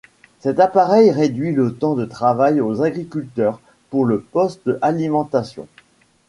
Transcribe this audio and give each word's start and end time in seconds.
Cet 0.39 0.59
appareil 0.59 1.11
réduit 1.11 1.51
le 1.51 1.75
temps 1.75 1.93
de 1.93 2.05
travail 2.05 2.59
aux 2.59 2.81
agriculteurs 2.81 3.59
pour 3.91 4.03
le 4.05 4.19
poste 4.19 4.71
alimentation. 4.81 5.67